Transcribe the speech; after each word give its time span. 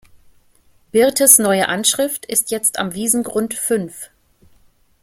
Birtes 0.91 1.37
neue 1.37 1.69
Anschrift 1.69 2.25
ist 2.25 2.49
jetzt 2.49 2.79
Am 2.79 2.95
Wiesengrund 2.95 3.53
fünf. 3.53 4.09